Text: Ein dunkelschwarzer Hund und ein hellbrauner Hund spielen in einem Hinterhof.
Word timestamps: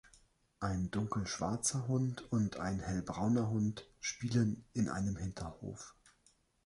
Ein 0.59 0.89
dunkelschwarzer 0.89 1.87
Hund 1.87 2.23
und 2.31 2.57
ein 2.57 2.79
hellbrauner 2.79 3.51
Hund 3.51 3.87
spielen 3.99 4.65
in 4.73 4.89
einem 4.89 5.15
Hinterhof. 5.15 5.93